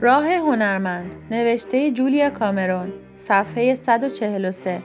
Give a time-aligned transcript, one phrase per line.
[0.00, 4.82] راه هنرمند نوشته جولیا کامرون صفحه 143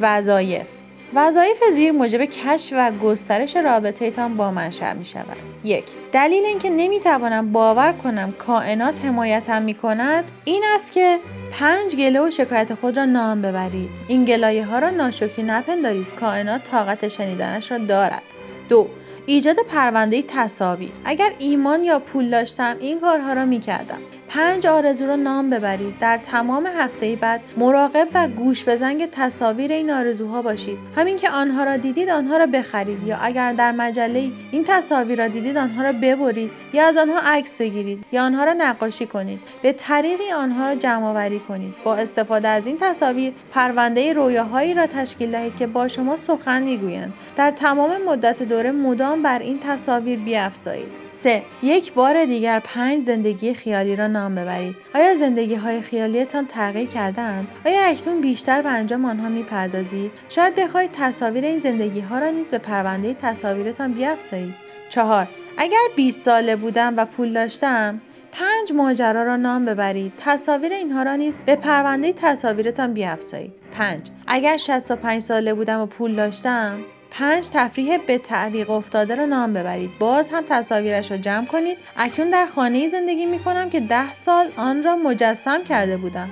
[0.00, 0.66] وظایف.
[1.14, 5.36] وظایف زیر موجب کشف و گسترش رابطه تان با منشأ می شود.
[5.64, 11.18] یک دلیل اینکه نمی توانم باور کنم کائنات حمایتم می کند این است که
[11.50, 13.90] پنج گله و شکایت خود را نام ببرید.
[14.08, 16.14] این گلایه ها را ناشکری نپندارید.
[16.14, 18.22] کائنات طاقت شنیدنش را دارد.
[18.68, 18.88] دو
[19.26, 23.98] ایجاد پرونده تصاویر اگر ایمان یا پول داشتم این کارها را می کردم.
[24.34, 25.98] پنج آرزو را نام ببرید.
[25.98, 30.78] در تمام هفته بعد مراقب و گوش به زنگ تصاویر این آرزوها باشید.
[30.96, 33.06] همین که آنها را دیدید آنها را بخرید.
[33.06, 37.56] یا اگر در مجله این تصاویر را دیدید آنها را ببرید یا از آنها عکس
[37.56, 39.40] بگیرید یا آنها را نقاشی کنید.
[39.62, 41.74] به طریقی آنها را جمع آوری کنید.
[41.84, 47.12] با استفاده از این تصاویر پرونده رویاهایی را تشکیل دهید که با شما سخن می‌گویند.
[47.36, 51.04] در تمام مدت دوره مدام بر این تصاویر بیافزایید.
[51.10, 51.42] 3.
[51.62, 54.76] یک بار دیگر پنج زندگی خیالی را نام ببرید.
[54.94, 60.90] آیا زندگی های خیالیتان تغییر کردند؟ آیا اکنون بیشتر به انجام آنها می‌پردازید؟ شاید بخواهید
[60.92, 64.54] تصاویر این زندگی ها را نیز به پرونده تصاویرتان بیافزایید.
[64.88, 65.28] 4.
[65.58, 68.00] اگر 20 ساله بودم و پول داشتم
[68.32, 74.56] پنج ماجرا را نام ببرید تصاویر اینها را نیز به پرونده تصاویرتان بیافزایید 5 اگر
[74.56, 76.78] 65 ساله بودم و پول داشتم
[77.18, 79.90] پنج تفریح به تعویق افتاده را نام ببرید.
[79.98, 81.78] باز هم تصاویرش را جمع کنید.
[81.96, 86.28] اکنون در خانه زندگی می کنم که ده سال آن را مجسم کرده بودم.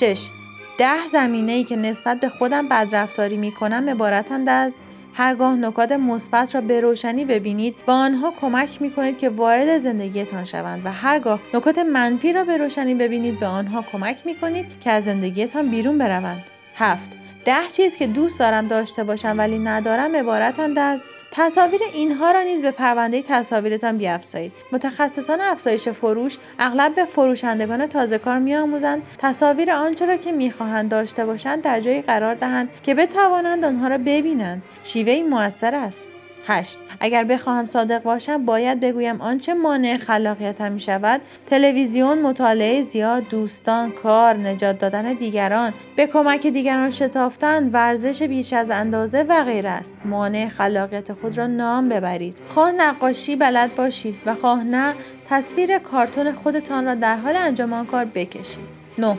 [0.00, 0.26] 6
[0.78, 4.74] ده زمینه ای که نسبت به خودم بدرفتاری می کنم عبارتند از
[5.14, 10.44] هرگاه نکات مثبت را به روشنی ببینید با آنها کمک می کنید که وارد زندگیتان
[10.44, 14.90] شوند و هرگاه نکات منفی را به روشنی ببینید به آنها کمک می کنید که
[14.90, 16.44] از زندگیتان بیرون بروند.
[16.74, 17.27] هفت.
[17.48, 21.00] ده چیز که دوست دارم داشته باشم ولی ندارم عبارتند از
[21.32, 28.18] تصاویر اینها را نیز به پرونده تصاویرتان بیافزایید متخصصان افزایش فروش اغلب به فروشندگان تازه
[28.18, 29.02] کار میآموزند.
[29.18, 33.98] تصاویر آنچه را که می‌خواهند داشته باشند در جایی قرار دهند که بتوانند آنها را
[33.98, 34.62] ببینند.
[34.84, 36.06] شیوه موثر است.
[36.48, 36.78] 8.
[37.00, 43.92] اگر بخواهم صادق باشم باید بگویم آنچه مانع خلاقیتم می شود تلویزیون مطالعه زیاد دوستان
[43.92, 49.96] کار نجات دادن دیگران به کمک دیگران شتافتن ورزش بیش از اندازه و غیر است.
[50.04, 52.38] مانع خلاقیت خود را نام ببرید.
[52.48, 54.94] خواه نقاشی بلد باشید و خواه نه
[55.28, 58.64] تصویر کارتون خودتان را در حال انجام آن کار بکشید.
[58.98, 59.18] 9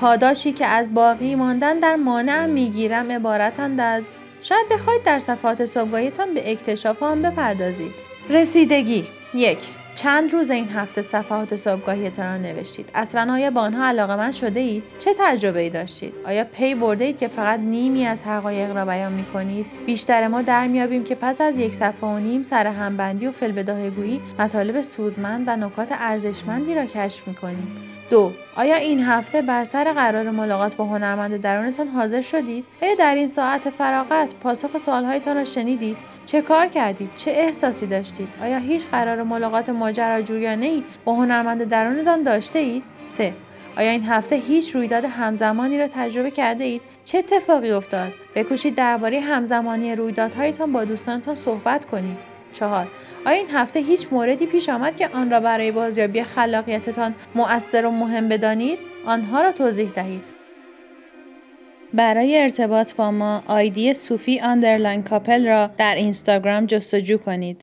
[0.00, 4.04] پاداشی که از باقی ماندن در مانع می‌گیرم عبارتند از
[4.42, 7.92] شاید بخواید در صفحات صبحگاهیتان به اکتشاف آن بپردازید.
[8.30, 9.08] رسیدگی.
[9.34, 9.77] یک.
[10.02, 14.60] چند روز این هفته صفحات صبحگاهیتان را نوشتید؟ اصلا آیا با آنها علاقه من شده
[14.60, 18.84] اید؟ چه تجربه ای داشتید؟ آیا پی برده اید که فقط نیمی از حقایق را
[18.84, 22.66] بیان می کنید بیشتر ما در میابیم که پس از یک صفحه و نیم سر
[22.66, 29.02] همبندی و فلبداهگویی مطالب سودمند و نکات ارزشمندی را کشف می کنیم دو آیا این
[29.02, 34.34] هفته بر سر قرار ملاقات با هنرمند درونتان حاضر شدید؟ آیا در این ساعت فراغت
[34.34, 40.82] پاسخ سوالهایتان را شنیدید؟ چه کار کردید؟ چه احساسی داشتید؟ آیا هیچ قرار ملاقات ماجراجویانه
[41.04, 43.32] با هنرمند درونتان داشته اید سه
[43.76, 49.20] آیا این هفته هیچ رویداد همزمانی را تجربه کرده اید؟ چه اتفاقی افتاد؟ بکوشید درباره
[49.20, 52.16] همزمانی رویدادهایتان با دوستانتان صحبت کنید.
[52.52, 52.86] چهار
[53.26, 57.90] آیا این هفته هیچ موردی پیش آمد که آن را برای بازیابی خلاقیتتان مؤثر و
[57.90, 60.38] مهم بدانید آنها را توضیح دهید
[61.94, 67.56] برای ارتباط با ما آیدی sufi underline couple را در اینستاگرام جستجو کنید